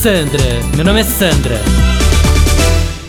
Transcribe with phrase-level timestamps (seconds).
[0.00, 0.44] Sandra,
[0.76, 1.60] meu nome é Sandra.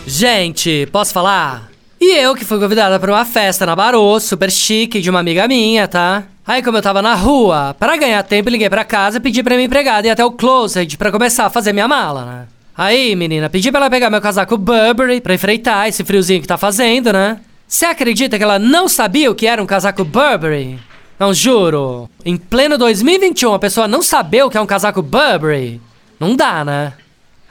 [0.08, 1.70] Gente, posso falar?
[2.02, 5.48] E eu que fui convidada para uma festa na Barô, super chique, de uma amiga
[5.48, 6.24] minha, tá?
[6.48, 9.54] Aí, como eu tava na rua, para ganhar tempo, liguei pra casa e pedi pra
[9.54, 12.48] minha empregada ir até o closet pra começar a fazer minha mala, né?
[12.76, 16.58] Aí, menina, pedi pra ela pegar meu casaco Burberry pra enfrentar esse friozinho que tá
[16.58, 17.38] fazendo, né?
[17.68, 20.80] Você acredita que ela não sabia o que era um casaco Burberry?
[21.20, 22.10] Não, juro.
[22.24, 25.82] Em pleno 2021, a pessoa não saber o que é um casaco Burberry?
[26.20, 26.94] Não dá, né?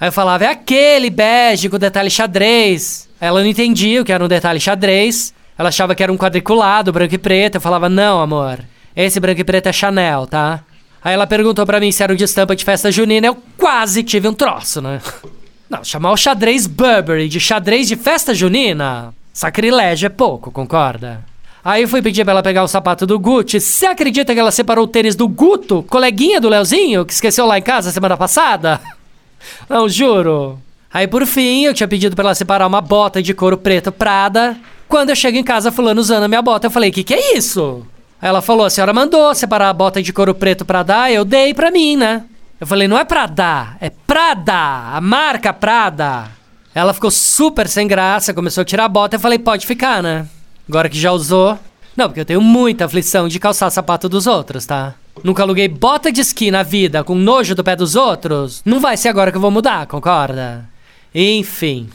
[0.00, 3.08] Aí eu falava, é aquele bege com detalhe xadrez.
[3.20, 5.34] Ela não entendia o que era um detalhe xadrez.
[5.58, 7.56] Ela achava que era um quadriculado, branco e preto.
[7.56, 8.60] Eu falava, não, amor.
[8.94, 10.62] Esse branco e preto é Chanel, tá?
[11.02, 13.26] Aí ela perguntou pra mim se era um de estampa de festa junina.
[13.26, 15.00] Eu quase tive um troço, né?
[15.68, 19.12] Não, chamar o xadrez Burberry de xadrez de festa junina?
[19.32, 21.24] Sacrilégio é pouco, concorda?
[21.66, 23.58] Aí eu fui pedir pra ela pegar o sapato do Gucci.
[23.58, 27.58] Você acredita que ela separou o tênis do Guto, coleguinha do Leozinho, que esqueceu lá
[27.58, 28.80] em casa semana passada?
[29.68, 30.60] Não, juro.
[30.94, 34.56] Aí por fim, eu tinha pedido pra ela separar uma bota de couro preto Prada.
[34.86, 37.36] Quando eu chego em casa, fulano usando a minha bota, eu falei: "Que que é
[37.36, 37.84] isso?"
[38.22, 41.24] Aí ela falou: "A senhora mandou separar a bota de couro preto pra dar, eu
[41.24, 42.22] dei pra mim, né?"
[42.60, 46.28] Eu falei: "Não é pra dar, é Prada, a marca Prada."
[46.72, 50.28] Ela ficou super sem graça, começou a tirar a bota, eu falei: "Pode ficar, né?"
[50.68, 51.58] Agora que já usou.
[51.96, 54.94] Não, porque eu tenho muita aflição de calçar sapato dos outros, tá?
[55.24, 58.60] Nunca aluguei bota de esqui na vida com nojo do pé dos outros.
[58.64, 60.68] Não vai ser agora que eu vou mudar, concorda?
[61.14, 61.88] Enfim.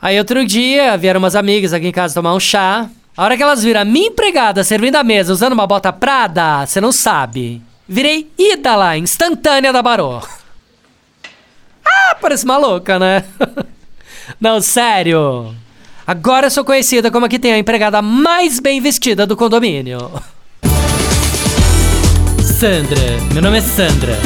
[0.00, 2.88] Aí outro dia vieram umas amigas aqui em casa tomar um chá.
[3.16, 6.66] A hora que elas viram a minha empregada servindo a mesa usando uma bota Prada,
[6.66, 7.62] você não sabe.
[7.88, 10.20] Virei ídala instantânea da Barô.
[11.84, 13.24] Ah, parece maluca, né?
[14.38, 15.54] não, sério.
[16.06, 19.98] Agora sou conhecida como a que tem a empregada mais bem vestida do condomínio.
[22.40, 23.00] Sandra,
[23.32, 24.16] meu nome é Sandra.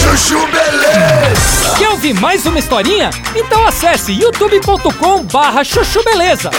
[0.00, 1.76] Chuchu beleza.
[1.76, 3.10] Quer ouvir mais uma historinha?
[3.34, 6.50] Então acesse youtube.com barra chuchu beleza.